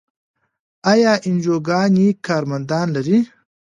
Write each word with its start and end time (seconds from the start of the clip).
آیا 0.91 1.13
انجیوګانې 1.27 2.07
کارمندان 2.25 2.87
لري؟ 2.95 3.17